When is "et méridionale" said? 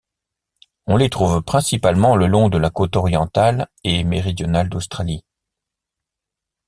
3.83-4.67